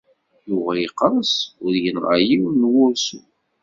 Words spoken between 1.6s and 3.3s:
u yenɣa yiwen n wursu.